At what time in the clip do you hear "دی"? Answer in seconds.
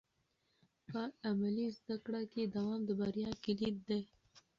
3.89-4.01